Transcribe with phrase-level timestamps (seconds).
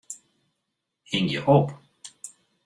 [1.03, 1.67] Hingje op.